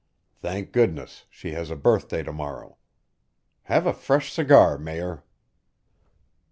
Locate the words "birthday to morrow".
1.75-2.77